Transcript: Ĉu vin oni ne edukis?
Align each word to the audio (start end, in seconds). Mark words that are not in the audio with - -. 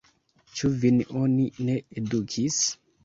Ĉu 0.59 0.71
vin 0.85 0.97
oni 1.19 1.45
ne 1.67 1.77
edukis? 2.03 2.63